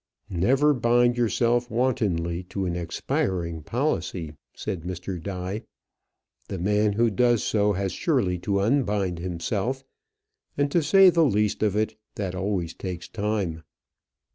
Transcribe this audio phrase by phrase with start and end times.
[0.31, 5.21] "Never bind yourself wantonly to an expiring policy," said Mr.
[5.21, 5.61] Die.
[6.47, 9.83] "The man who does so has surely to unbind himself;
[10.57, 13.61] and, to say the least of it, that always takes time."